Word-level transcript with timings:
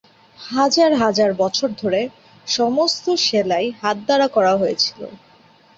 হাজার 0.39 0.91
হাজার 0.95 1.31
বছর 1.33 1.69
ধরে, 1.81 2.01
সমস্ত 2.47 3.05
সেলাই 3.25 3.67
হাত 3.81 3.97
দ্বারা 4.05 4.27
করা 4.27 4.53
হয়েছিল। 4.57 4.99